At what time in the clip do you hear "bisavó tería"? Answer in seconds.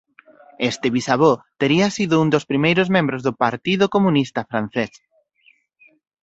0.89-1.87